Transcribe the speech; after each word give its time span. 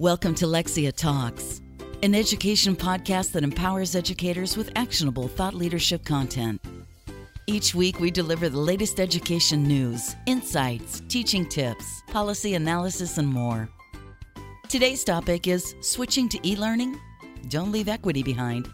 Welcome 0.00 0.34
to 0.36 0.46
Lexia 0.46 0.96
Talks, 0.96 1.60
an 2.02 2.14
education 2.14 2.74
podcast 2.74 3.32
that 3.32 3.44
empowers 3.44 3.94
educators 3.94 4.56
with 4.56 4.72
actionable 4.74 5.28
thought 5.28 5.52
leadership 5.52 6.06
content. 6.06 6.58
Each 7.46 7.74
week, 7.74 8.00
we 8.00 8.10
deliver 8.10 8.48
the 8.48 8.56
latest 8.56 8.98
education 8.98 9.62
news, 9.62 10.16
insights, 10.24 11.02
teaching 11.08 11.46
tips, 11.46 11.84
policy 12.06 12.54
analysis, 12.54 13.18
and 13.18 13.28
more. 13.28 13.68
Today's 14.70 15.04
topic 15.04 15.46
is 15.46 15.74
switching 15.82 16.30
to 16.30 16.48
e 16.48 16.56
learning. 16.56 16.98
Don't 17.50 17.70
leave 17.70 17.88
equity 17.88 18.22
behind. 18.22 18.70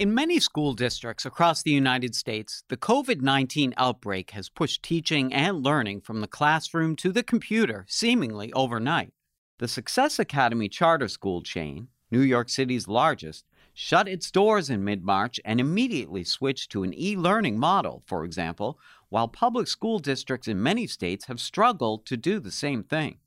In 0.00 0.14
many 0.14 0.40
school 0.40 0.72
districts 0.72 1.26
across 1.26 1.62
the 1.62 1.72
United 1.72 2.14
States, 2.14 2.64
the 2.70 2.76
COVID 2.78 3.20
19 3.20 3.74
outbreak 3.76 4.30
has 4.30 4.48
pushed 4.48 4.82
teaching 4.82 5.30
and 5.30 5.62
learning 5.62 6.00
from 6.00 6.22
the 6.22 6.26
classroom 6.26 6.96
to 6.96 7.12
the 7.12 7.22
computer 7.22 7.84
seemingly 7.86 8.50
overnight. 8.54 9.12
The 9.58 9.68
Success 9.68 10.18
Academy 10.18 10.70
charter 10.70 11.06
school 11.06 11.42
chain, 11.42 11.88
New 12.10 12.22
York 12.22 12.48
City's 12.48 12.88
largest, 12.88 13.44
shut 13.74 14.08
its 14.08 14.30
doors 14.30 14.70
in 14.70 14.82
mid 14.84 15.04
March 15.04 15.38
and 15.44 15.60
immediately 15.60 16.24
switched 16.24 16.72
to 16.72 16.82
an 16.82 16.94
e 16.94 17.14
learning 17.14 17.58
model, 17.58 18.02
for 18.06 18.24
example, 18.24 18.78
while 19.10 19.28
public 19.28 19.66
school 19.66 19.98
districts 19.98 20.48
in 20.48 20.62
many 20.62 20.86
states 20.86 21.26
have 21.26 21.40
struggled 21.40 22.06
to 22.06 22.16
do 22.16 22.40
the 22.40 22.50
same 22.50 22.82
thing. 22.82 23.18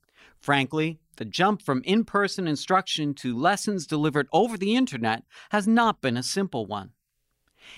Frankly, 0.43 0.99
the 1.15 1.23
jump 1.23 1.61
from 1.61 1.81
in 1.85 2.03
person 2.03 2.49
instruction 2.49 3.13
to 3.13 3.37
lessons 3.37 3.87
delivered 3.87 4.27
over 4.33 4.57
the 4.57 4.75
internet 4.75 5.23
has 5.51 5.69
not 5.69 6.01
been 6.01 6.17
a 6.17 6.21
simple 6.21 6.65
one. 6.65 6.91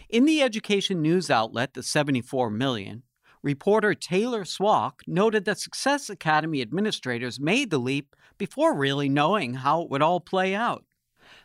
In 0.10 0.26
the 0.26 0.42
education 0.42 1.00
news 1.00 1.30
outlet, 1.30 1.76
The 1.76 1.84
74 1.84 2.50
Million, 2.50 3.04
reporter 3.44 3.94
Taylor 3.94 4.44
Swaak 4.46 5.02
noted 5.06 5.46
that 5.46 5.60
Success 5.60 6.10
Academy 6.10 6.60
administrators 6.60 7.40
made 7.40 7.70
the 7.70 7.78
leap 7.78 8.16
before 8.40 8.74
really 8.74 9.10
knowing 9.10 9.54
how 9.54 9.84
it 9.84 9.90
would 9.92 10.02
all 10.02 10.20
play 10.20 10.56
out. 10.56 10.86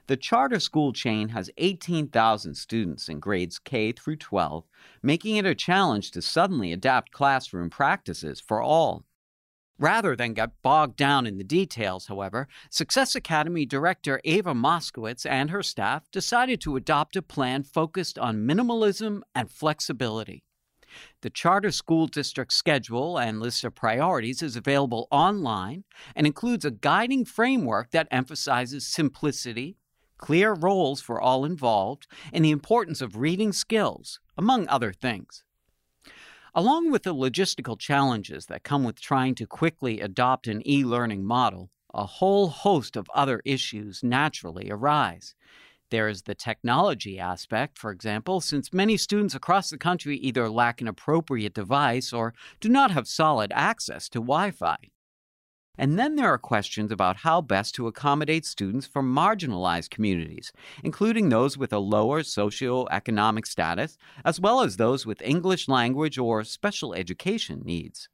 The 0.06 0.16
charter 0.16 0.58
school 0.58 0.94
chain 0.94 1.28
has 1.28 1.50
18,000 1.58 2.54
students 2.54 3.10
in 3.10 3.20
grades 3.20 3.58
K 3.58 3.92
through 3.92 4.16
12, 4.16 4.64
making 5.02 5.36
it 5.36 5.44
a 5.44 5.54
challenge 5.54 6.12
to 6.12 6.22
suddenly 6.22 6.72
adapt 6.72 7.12
classroom 7.12 7.68
practices 7.68 8.40
for 8.40 8.62
all. 8.62 9.04
Rather 9.80 10.14
than 10.14 10.34
get 10.34 10.60
bogged 10.62 10.96
down 10.96 11.26
in 11.26 11.38
the 11.38 11.44
details, 11.44 12.08
however, 12.08 12.46
Success 12.68 13.14
Academy 13.14 13.64
director 13.64 14.20
Eva 14.24 14.52
Moskowitz 14.52 15.24
and 15.24 15.48
her 15.48 15.62
staff 15.62 16.02
decided 16.12 16.60
to 16.60 16.76
adopt 16.76 17.16
a 17.16 17.22
plan 17.22 17.62
focused 17.62 18.18
on 18.18 18.46
minimalism 18.46 19.22
and 19.34 19.50
flexibility. 19.50 20.44
The 21.22 21.30
charter 21.30 21.70
school 21.70 22.08
district 22.08 22.52
schedule 22.52 23.18
and 23.18 23.40
list 23.40 23.64
of 23.64 23.74
priorities 23.74 24.42
is 24.42 24.54
available 24.54 25.08
online 25.10 25.84
and 26.14 26.26
includes 26.26 26.66
a 26.66 26.70
guiding 26.70 27.24
framework 27.24 27.90
that 27.92 28.08
emphasizes 28.10 28.86
simplicity, 28.86 29.78
clear 30.18 30.52
roles 30.52 31.00
for 31.00 31.18
all 31.18 31.46
involved, 31.46 32.06
and 32.34 32.44
the 32.44 32.50
importance 32.50 33.00
of 33.00 33.16
reading 33.16 33.50
skills, 33.50 34.20
among 34.36 34.68
other 34.68 34.92
things. 34.92 35.42
Along 36.54 36.90
with 36.90 37.04
the 37.04 37.14
logistical 37.14 37.78
challenges 37.78 38.46
that 38.46 38.64
come 38.64 38.82
with 38.82 39.00
trying 39.00 39.36
to 39.36 39.46
quickly 39.46 40.00
adopt 40.00 40.48
an 40.48 40.66
e 40.66 40.84
learning 40.84 41.24
model, 41.24 41.70
a 41.94 42.06
whole 42.06 42.48
host 42.48 42.96
of 42.96 43.08
other 43.14 43.40
issues 43.44 44.02
naturally 44.02 44.68
arise. 44.68 45.34
There 45.90 46.08
is 46.08 46.22
the 46.22 46.34
technology 46.34 47.18
aspect, 47.18 47.78
for 47.78 47.90
example, 47.90 48.40
since 48.40 48.72
many 48.72 48.96
students 48.96 49.34
across 49.34 49.70
the 49.70 49.78
country 49.78 50.16
either 50.18 50.48
lack 50.48 50.80
an 50.80 50.88
appropriate 50.88 51.54
device 51.54 52.12
or 52.12 52.34
do 52.60 52.68
not 52.68 52.90
have 52.90 53.06
solid 53.06 53.52
access 53.54 54.08
to 54.08 54.18
Wi 54.18 54.50
Fi. 54.50 54.76
And 55.80 55.98
then 55.98 56.16
there 56.16 56.28
are 56.28 56.36
questions 56.36 56.92
about 56.92 57.16
how 57.16 57.40
best 57.40 57.74
to 57.76 57.86
accommodate 57.86 58.44
students 58.44 58.86
from 58.86 59.16
marginalized 59.16 59.88
communities, 59.88 60.52
including 60.84 61.30
those 61.30 61.56
with 61.56 61.72
a 61.72 61.78
lower 61.78 62.20
socioeconomic 62.20 63.46
status, 63.46 63.96
as 64.22 64.38
well 64.38 64.60
as 64.60 64.76
those 64.76 65.06
with 65.06 65.22
English 65.22 65.68
language 65.68 66.18
or 66.18 66.44
special 66.44 66.92
education 66.92 67.62
needs. 67.64 68.10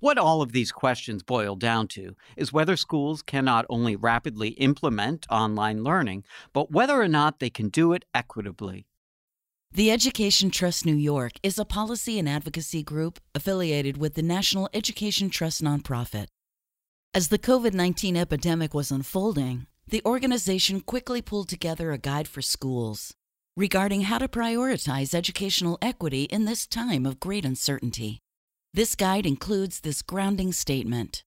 What 0.00 0.18
all 0.18 0.42
of 0.42 0.52
these 0.52 0.70
questions 0.70 1.22
boil 1.22 1.56
down 1.56 1.88
to 1.96 2.14
is 2.36 2.52
whether 2.52 2.76
schools 2.76 3.22
can 3.22 3.46
not 3.46 3.64
only 3.70 3.96
rapidly 3.96 4.50
implement 4.50 5.24
online 5.30 5.82
learning, 5.82 6.24
but 6.52 6.70
whether 6.70 7.00
or 7.00 7.08
not 7.08 7.38
they 7.38 7.48
can 7.48 7.70
do 7.70 7.94
it 7.94 8.04
equitably. 8.14 8.86
The 9.72 9.90
Education 9.90 10.50
Trust 10.50 10.84
New 10.84 10.94
York 10.94 11.32
is 11.42 11.58
a 11.58 11.64
policy 11.64 12.18
and 12.18 12.28
advocacy 12.28 12.82
group 12.82 13.18
affiliated 13.34 13.96
with 13.96 14.12
the 14.12 14.22
National 14.22 14.68
Education 14.74 15.30
Trust 15.30 15.64
nonprofit. 15.64 16.26
As 17.16 17.28
the 17.28 17.38
COVID 17.38 17.72
19 17.72 18.14
epidemic 18.14 18.74
was 18.74 18.90
unfolding, 18.90 19.66
the 19.88 20.02
organization 20.04 20.82
quickly 20.82 21.22
pulled 21.22 21.48
together 21.48 21.90
a 21.90 21.96
guide 21.96 22.28
for 22.28 22.42
schools 22.42 23.14
regarding 23.56 24.02
how 24.02 24.18
to 24.18 24.28
prioritize 24.28 25.14
educational 25.14 25.78
equity 25.80 26.24
in 26.24 26.44
this 26.44 26.66
time 26.66 27.06
of 27.06 27.18
great 27.18 27.46
uncertainty. 27.46 28.18
This 28.74 28.94
guide 28.94 29.24
includes 29.24 29.80
this 29.80 30.02
grounding 30.02 30.52
statement 30.52 31.22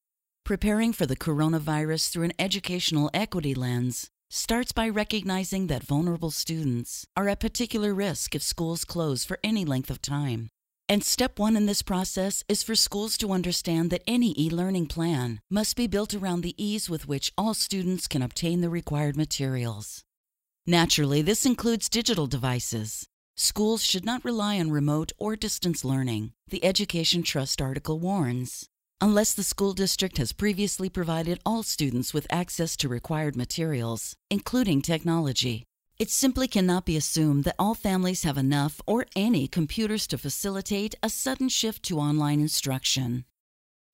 Preparing 0.46 0.94
for 0.94 1.08
the 1.08 1.18
coronavirus 1.18 2.12
through 2.12 2.26
an 2.26 2.34
educational 2.38 3.10
equity 3.12 3.56
lens 3.56 4.12
starts 4.30 4.72
by 4.72 4.88
recognizing 4.88 5.66
that 5.68 5.82
vulnerable 5.82 6.30
students 6.30 7.08
are 7.18 7.28
at 7.28 7.40
particular 7.40 7.96
risk 7.96 8.36
if 8.36 8.44
schools 8.44 8.86
close 8.86 9.26
for 9.26 9.40
any 9.44 9.66
length 9.66 9.90
of 9.90 10.04
time. 10.04 10.50
And 10.92 11.04
step 11.04 11.38
one 11.38 11.56
in 11.56 11.68
this 11.68 11.84
process 11.84 12.44
is 12.50 12.64
for 12.64 12.74
schools 12.74 13.16
to 13.20 13.32
understand 13.32 13.92
that 13.92 14.02
any 14.08 14.34
e 14.36 14.50
learning 14.50 14.88
plan 14.88 15.40
must 15.48 15.76
be 15.76 15.86
built 15.86 16.16
around 16.16 16.42
the 16.42 16.56
ease 16.58 16.90
with 16.90 17.08
which 17.08 17.32
all 17.38 17.54
students 17.54 18.08
can 18.08 18.24
obtain 18.24 18.62
the 18.62 18.72
required 18.72 19.16
materials. 19.16 20.04
Naturally, 20.66 21.22
this 21.22 21.46
includes 21.46 21.90
digital 21.90 22.26
devices. 22.26 23.06
Schools 23.38 23.86
should 23.86 24.04
not 24.04 24.26
rely 24.26 24.60
on 24.60 24.72
remote 24.72 25.12
or 25.20 25.36
distance 25.36 25.86
learning, 25.86 26.32
the 26.48 26.66
Education 26.66 27.22
Trust 27.22 27.62
article 27.62 28.00
warns, 28.00 28.66
unless 29.00 29.36
the 29.36 29.44
school 29.44 29.74
district 29.74 30.18
has 30.18 30.34
previously 30.34 30.90
provided 30.90 31.40
all 31.46 31.62
students 31.62 32.16
with 32.16 32.26
access 32.32 32.76
to 32.78 32.90
required 32.90 33.36
materials, 33.36 34.16
including 34.32 34.82
technology. 34.82 35.69
It 36.00 36.10
simply 36.10 36.48
cannot 36.48 36.86
be 36.86 36.96
assumed 36.96 37.44
that 37.44 37.58
all 37.60 37.76
families 37.76 38.24
have 38.24 38.38
enough 38.38 38.80
or 38.88 39.06
any 39.18 39.50
computers 39.50 40.08
to 40.08 40.18
facilitate 40.18 40.96
a 41.04 41.10
sudden 41.10 41.50
shift 41.50 41.84
to 41.84 42.00
online 42.00 42.40
instruction. 42.40 43.26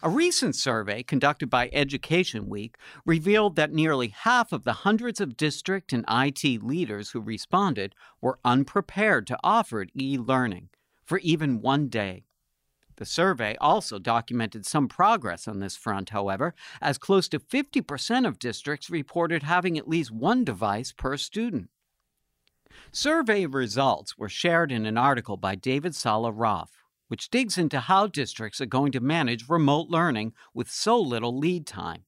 A 0.04 0.10
recent 0.10 0.56
survey 0.56 1.02
conducted 1.02 1.50
by 1.50 1.68
Education 1.74 2.48
Week 2.48 2.78
revealed 3.08 3.56
that 3.56 3.74
nearly 3.74 4.10
half 4.10 4.52
of 4.52 4.66
the 4.66 4.74
hundreds 4.74 5.20
of 5.20 5.36
district 5.36 5.94
and 5.94 6.06
IT 6.08 6.62
leaders 6.64 7.10
who 7.10 7.20
responded 7.20 7.96
were 8.22 8.38
unprepared 8.46 9.26
to 9.26 9.40
offer 9.44 9.88
e 10.00 10.20
learning 10.20 10.70
for 11.04 11.18
even 11.20 11.60
one 11.60 11.88
day. 11.88 12.26
The 12.98 13.06
survey 13.08 13.56
also 13.60 13.98
documented 13.98 14.68
some 14.68 14.88
progress 14.88 15.48
on 15.48 15.60
this 15.60 15.76
front, 15.76 16.12
however, 16.12 16.54
as 16.84 17.00
close 17.00 17.28
to 17.30 17.40
50% 17.40 18.28
of 18.28 18.38
districts 18.38 18.92
reported 18.92 19.42
having 19.42 19.76
at 19.76 19.90
least 19.90 20.12
one 20.12 20.44
device 20.44 20.92
per 20.92 21.18
student. 21.18 21.70
Survey 22.91 23.46
results 23.46 24.18
were 24.18 24.30
shared 24.30 24.72
in 24.72 24.86
an 24.86 24.97
article 24.97 25.38
by 25.38 25.56
David 25.56 25.96
Sala 25.96 26.31
Roth, 26.31 26.78
which 27.08 27.30
digs 27.30 27.58
into 27.58 27.80
how 27.80 28.08
districts 28.08 28.59
are 28.62 28.66
going 28.66 28.91
to 28.91 29.00
manage 29.00 29.50
remote 29.50 29.90
learning 29.90 30.34
with 30.53 30.69
so 30.69 31.00
little 31.00 31.38
lead 31.38 31.68
time. 31.68 32.03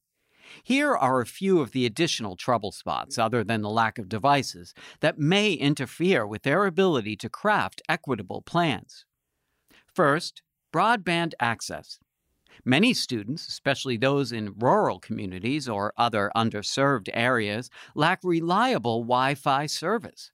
Here 0.64 0.96
are 0.96 1.22
a 1.22 1.26
few 1.26 1.60
of 1.60 1.72
the 1.72 1.86
additional 1.86 2.36
trouble 2.36 2.72
spots, 2.72 3.18
other 3.18 3.44
than 3.44 3.62
the 3.62 3.70
lack 3.70 4.00
of 4.00 4.10
devices, 4.10 4.74
that 5.02 5.20
may 5.20 5.54
interfere 5.54 6.26
with 6.26 6.44
their 6.44 6.66
ability 6.66 7.16
to 7.18 7.30
craft 7.30 7.82
equitable 7.90 8.42
plans. 8.42 9.06
First, 9.94 10.42
broadband 10.74 11.34
access. 11.40 12.00
Many 12.66 12.94
students, 12.94 13.48
especially 13.48 13.98
those 13.98 14.32
in 14.32 14.56
rural 14.58 15.00
communities 15.00 15.70
or 15.70 15.94
other 15.98 16.32
underserved 16.36 17.10
areas, 17.14 17.70
lack 17.94 18.20
reliable 18.24 19.02
Wi 19.02 19.36
Fi 19.36 19.66
service. 19.68 20.32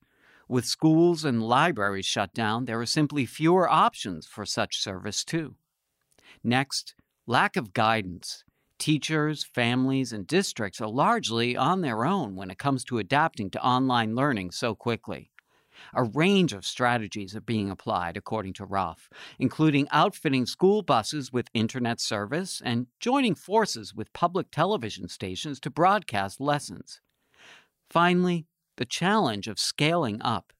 With 0.48 0.66
schools 0.66 1.24
and 1.25 1.42
libraries 1.42 2.06
shut 2.06 2.34
down, 2.34 2.66
there 2.66 2.80
are 2.80 2.86
simply 2.86 3.25
fewer 3.25 3.69
options 3.69 4.28
for 4.28 4.45
such 4.45 4.78
service, 4.78 5.24
too. 5.24 5.56
Next, 6.44 6.95
lack 7.25 7.56
of 7.56 7.74
guidance. 7.74 8.44
Teachers, 8.78 9.45
families, 9.45 10.12
and 10.12 10.28
districts 10.28 10.81
are 10.81 10.90
largely 10.90 11.56
on 11.56 11.81
their 11.81 12.06
own 12.06 12.36
when 12.36 12.51
it 12.51 12.57
comes 12.57 12.84
to 12.86 12.98
adapting 12.98 13.50
to 13.51 13.63
online 13.66 14.16
learning 14.16 14.51
so 14.51 14.75
quickly. 14.75 15.31
A 15.94 16.04
range 16.04 16.54
of 16.54 16.66
strategies 16.66 17.36
are 17.36 17.42
being 17.42 17.72
applied, 17.72 18.18
according 18.18 18.54
to 18.54 18.66
Roth, 18.66 19.10
including 19.40 19.88
outfitting 19.92 20.45
school 20.45 20.81
buses 20.81 21.31
with 21.31 21.50
internet 21.54 22.00
service 22.00 22.62
and 22.63 22.88
joining 23.00 23.36
forces 23.36 23.94
with 23.94 24.13
public 24.13 24.51
television 24.51 25.07
stations 25.07 25.60
to 25.62 25.69
broadcast 25.69 26.40
lessons. 26.40 27.01
Finally, 27.90 28.48
the 28.77 28.85
challenge 28.85 29.47
of 29.47 29.59
scaling 29.59 30.21
up. 30.21 30.53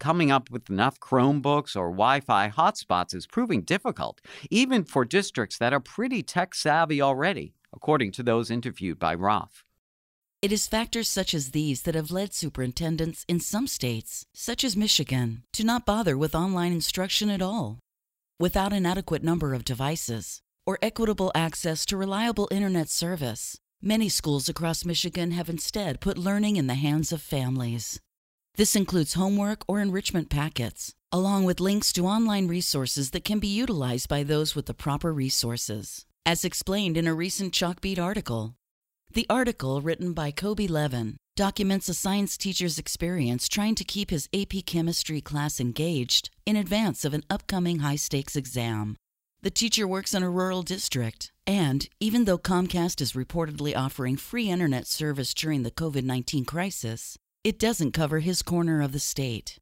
coming 0.00 0.30
up 0.32 0.50
with 0.50 0.68
enough 0.68 0.98
Chromebooks 0.98 1.76
or 1.76 1.90
Wi 1.90 2.20
Fi 2.20 2.48
hotspots 2.48 3.14
is 3.14 3.26
proving 3.28 3.62
difficult, 3.62 4.20
even 4.50 4.82
for 4.82 5.04
districts 5.04 5.58
that 5.58 5.72
are 5.72 5.80
pretty 5.80 6.22
tech 6.22 6.54
savvy 6.54 7.00
already, 7.00 7.54
according 7.72 8.10
to 8.12 8.22
those 8.24 8.50
interviewed 8.50 8.98
by 8.98 9.14
Roth. 9.14 9.62
It 10.42 10.52
is 10.52 10.66
factors 10.66 11.06
such 11.06 11.34
as 11.34 11.50
these 11.50 11.82
that 11.82 11.94
have 11.94 12.10
led 12.10 12.32
superintendents 12.32 13.26
in 13.28 13.40
some 13.40 13.66
states, 13.66 14.24
such 14.34 14.64
as 14.64 14.74
Michigan, 14.74 15.42
to 15.52 15.64
not 15.64 15.84
bother 15.84 16.16
with 16.16 16.34
online 16.34 16.72
instruction 16.72 17.28
at 17.28 17.42
all. 17.42 17.78
Without 18.38 18.72
an 18.72 18.86
adequate 18.86 19.22
number 19.22 19.52
of 19.52 19.66
devices 19.66 20.40
or 20.66 20.78
equitable 20.80 21.30
access 21.34 21.84
to 21.84 21.96
reliable 21.98 22.48
internet 22.50 22.88
service, 22.88 23.58
many 23.82 24.08
schools 24.08 24.48
across 24.48 24.84
Michigan 24.84 25.30
have 25.30 25.48
instead 25.48 26.00
put 26.00 26.18
learning 26.18 26.56
in 26.56 26.66
the 26.66 26.74
hands 26.74 27.12
of 27.12 27.22
families. 27.22 28.00
This 28.56 28.76
includes 28.76 29.14
homework 29.14 29.62
or 29.68 29.80
enrichment 29.80 30.28
packets, 30.28 30.92
along 31.12 31.44
with 31.44 31.60
links 31.60 31.92
to 31.94 32.06
online 32.06 32.48
resources 32.48 33.10
that 33.10 33.24
can 33.24 33.38
be 33.38 33.48
utilized 33.48 34.08
by 34.08 34.22
those 34.22 34.54
with 34.54 34.66
the 34.66 34.74
proper 34.74 35.12
resources, 35.12 36.04
as 36.26 36.44
explained 36.44 36.96
in 36.96 37.06
a 37.06 37.14
recent 37.14 37.52
Chalkbeat 37.52 37.98
article. 37.98 38.54
The 39.12 39.26
article, 39.28 39.80
written 39.80 40.12
by 40.12 40.30
Koby 40.30 40.68
Levin, 40.68 41.16
documents 41.34 41.88
a 41.88 41.94
science 41.94 42.36
teacher's 42.36 42.78
experience 42.78 43.48
trying 43.48 43.74
to 43.76 43.84
keep 43.84 44.10
his 44.10 44.28
AP 44.34 44.66
chemistry 44.66 45.20
class 45.20 45.58
engaged 45.58 46.30
in 46.44 46.54
advance 46.54 47.04
of 47.04 47.14
an 47.14 47.24
upcoming 47.30 47.78
high 47.78 47.96
stakes 47.96 48.36
exam. 48.36 48.96
The 49.42 49.50
teacher 49.50 49.88
works 49.88 50.12
in 50.12 50.22
a 50.22 50.28
rural 50.28 50.62
district, 50.62 51.32
and 51.46 51.88
even 51.98 52.26
though 52.26 52.36
Comcast 52.36 53.00
is 53.00 53.12
reportedly 53.12 53.74
offering 53.74 54.18
free 54.18 54.50
internet 54.50 54.86
service 54.86 55.32
during 55.32 55.62
the 55.62 55.70
COVID 55.70 56.04
19 56.04 56.44
crisis, 56.44 57.16
it 57.42 57.58
doesn't 57.58 57.92
cover 57.92 58.18
his 58.18 58.42
corner 58.42 58.82
of 58.82 58.92
the 58.92 58.98
state. 58.98 59.58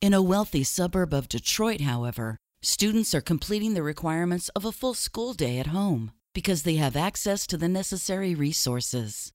In 0.00 0.14
a 0.14 0.22
wealthy 0.22 0.62
suburb 0.62 1.12
of 1.12 1.28
Detroit, 1.28 1.80
however, 1.80 2.36
students 2.62 3.12
are 3.12 3.20
completing 3.20 3.74
the 3.74 3.82
requirements 3.82 4.50
of 4.50 4.64
a 4.64 4.70
full 4.70 4.94
school 4.94 5.34
day 5.34 5.58
at 5.58 5.68
home 5.68 6.12
because 6.32 6.62
they 6.62 6.76
have 6.76 6.94
access 6.94 7.44
to 7.48 7.56
the 7.56 7.68
necessary 7.68 8.36
resources. 8.36 9.32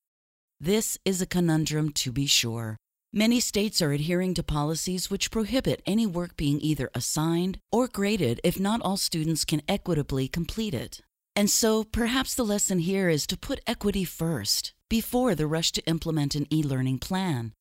This 0.62 0.97
is 1.03 1.21
a 1.21 1.25
conundrum 1.25 1.91
to 1.91 2.13
be 2.13 2.25
sure. 2.25 2.77
Many 3.15 3.39
states 3.39 3.80
are 3.80 3.92
adhering 3.92 4.33
to 4.33 4.42
policies 4.42 5.12
which 5.12 5.30
prohibit 5.30 5.83
any 5.86 6.07
work 6.07 6.36
being 6.36 6.60
either 6.60 6.89
assigned 6.95 7.60
or 7.71 7.88
graded 7.88 8.42
if 8.44 8.60
not 8.60 8.81
all 8.81 8.98
students 8.98 9.45
can 9.45 9.62
equitably 9.68 10.27
complete 10.27 10.74
it. 10.74 11.00
And 11.36 11.48
so, 11.48 11.83
perhaps 11.83 12.33
the 12.33 12.44
lesson 12.44 12.80
here 12.80 13.10
is 13.10 13.27
to 13.27 13.38
put 13.38 13.62
equity 13.68 14.04
first 14.04 14.74
before 14.89 15.36
the 15.36 15.45
rush 15.45 15.71
to 15.74 15.86
implement 15.86 16.33
an 16.33 16.48
e 16.51 16.63
learning 16.63 16.98
plan. 16.98 17.54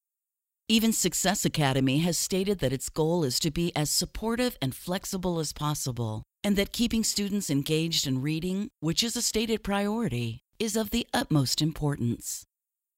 Even 0.68 0.90
Success 0.90 1.44
Academy 1.44 1.98
has 1.98 2.16
stated 2.16 2.60
that 2.60 2.72
its 2.72 2.88
goal 2.88 3.22
is 3.22 3.38
to 3.40 3.50
be 3.50 3.76
as 3.76 3.90
supportive 3.90 4.56
and 4.62 4.74
flexible 4.74 5.38
as 5.38 5.52
possible 5.52 6.22
and 6.42 6.56
that 6.56 6.72
keeping 6.72 7.04
students 7.04 7.50
engaged 7.50 8.06
in 8.06 8.22
reading, 8.22 8.70
which 8.80 9.02
is 9.02 9.16
a 9.16 9.22
stated 9.22 9.62
priority, 9.62 10.40
is 10.58 10.76
of 10.76 10.90
the 10.90 11.06
utmost 11.12 11.60
importance. 11.60 12.46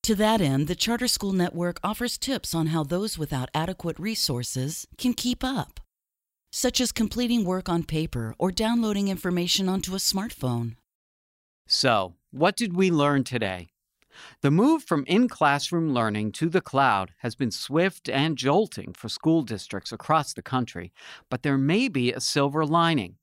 To 0.05 0.15
that 0.17 0.43
end, 0.43 0.69
the 0.69 0.75
Charter 0.75 1.09
School 1.09 1.33
Network 1.33 1.81
offers 1.83 2.19
tips 2.19 2.55
on 2.55 2.67
how 2.67 2.85
those 2.85 3.17
without 3.17 3.49
adequate 3.55 3.99
resources 3.99 4.87
can 4.99 5.15
keep 5.15 5.43
up, 5.43 5.81
such 6.53 6.79
as 6.79 6.93
completing 6.93 7.47
work 7.47 7.71
on 7.71 7.85
paper 7.85 8.35
or 8.39 8.53
downloading 8.53 9.09
information 9.09 9.67
onto 9.67 9.95
a 9.95 9.97
smartphone. 9.97 10.77
So, 11.67 12.17
what 12.33 12.55
did 12.55 12.77
we 12.77 12.91
learn 12.91 13.25
today? 13.25 13.69
The 14.43 14.51
move 14.51 14.85
from 14.85 15.07
in 15.07 15.27
classroom 15.27 15.95
learning 15.95 16.33
to 16.33 16.51
the 16.51 16.61
cloud 16.61 17.13
has 17.21 17.35
been 17.35 17.51
swift 17.51 18.11
and 18.11 18.37
jolting 18.37 18.93
for 18.93 19.09
school 19.09 19.41
districts 19.41 19.91
across 19.91 20.35
the 20.35 20.43
country, 20.43 20.93
but 21.31 21.43
there 21.43 21.57
may 21.57 21.89
be 21.89 22.13
a 22.13 22.21
silver 22.21 22.67
lining 22.67 23.17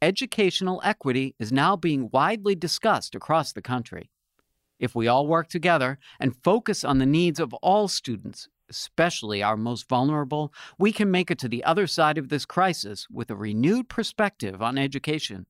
educational 0.00 0.80
equity 0.84 1.34
is 1.38 1.52
now 1.52 1.76
being 1.76 2.08
widely 2.12 2.54
discussed 2.54 3.14
across 3.14 3.52
the 3.52 3.60
country. 3.60 4.10
If 4.78 4.94
we 4.94 5.08
all 5.08 5.26
work 5.26 5.48
together 5.48 5.98
and 6.20 6.36
focus 6.42 6.84
on 6.84 6.98
the 6.98 7.06
needs 7.06 7.40
of 7.40 7.52
all 7.54 7.88
students, 7.88 8.48
especially 8.70 9.42
our 9.42 9.56
most 9.56 9.88
vulnerable, 9.88 10.52
we 10.78 10.92
can 10.92 11.10
make 11.10 11.30
it 11.30 11.38
to 11.38 11.48
the 11.48 11.64
other 11.64 11.86
side 11.86 12.18
of 12.18 12.28
this 12.28 12.44
crisis 12.44 13.06
with 13.10 13.30
a 13.30 13.36
renewed 13.36 13.88
perspective 13.88 14.62
on 14.62 14.78
education. 14.78 15.46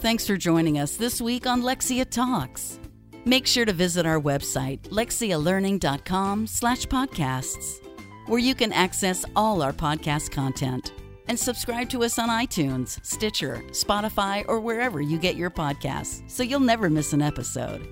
Thanks 0.00 0.26
for 0.26 0.36
joining 0.36 0.78
us 0.78 0.96
this 0.96 1.20
week 1.20 1.46
on 1.46 1.62
Lexia 1.62 2.08
Talks. 2.08 2.78
Make 3.24 3.46
sure 3.46 3.64
to 3.64 3.72
visit 3.72 4.06
our 4.06 4.20
website, 4.20 4.80
lexialearning.com 4.90 6.46
slash 6.46 6.86
podcasts, 6.86 7.84
where 8.26 8.38
you 8.38 8.54
can 8.54 8.72
access 8.72 9.24
all 9.34 9.62
our 9.62 9.72
podcast 9.72 10.30
content. 10.30 10.92
And 11.28 11.38
subscribe 11.38 11.88
to 11.90 12.04
us 12.04 12.18
on 12.18 12.28
iTunes, 12.28 13.04
Stitcher, 13.04 13.62
Spotify, 13.70 14.44
or 14.46 14.60
wherever 14.60 15.00
you 15.00 15.18
get 15.18 15.36
your 15.36 15.50
podcasts 15.50 16.22
so 16.30 16.42
you'll 16.42 16.60
never 16.60 16.88
miss 16.88 17.12
an 17.12 17.22
episode. 17.22 17.88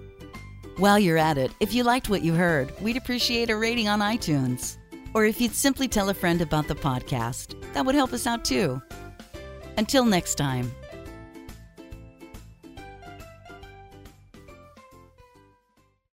While 0.77 0.99
you're 0.99 1.19
at 1.19 1.39
it, 1.39 1.53
if 1.61 1.73
you 1.73 1.85
liked 1.85 2.09
what 2.09 2.23
you 2.23 2.35
heard, 2.35 2.73
we'd 2.81 2.97
appreciate 2.97 3.51
a 3.51 3.57
rating 3.57 3.89
on 3.89 4.01
iTunes. 4.01 4.77
Or 5.15 5.25
if 5.25 5.41
you'd 5.41 5.55
simply 5.55 5.87
tell 5.87 6.09
a 6.09 6.15
friend 6.15 6.41
about 6.41 6.67
the 6.67 6.75
podcast, 6.75 7.55
that 7.73 7.87
would 7.87 7.95
help 7.95 8.13
us 8.13 8.27
out 8.27 8.45
too. 8.45 8.83
Until 9.77 10.05
next 10.05 10.35
time. 10.35 10.73